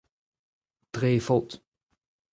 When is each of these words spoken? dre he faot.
dre 0.97 1.13
he 1.13 1.21
faot. 1.27 1.49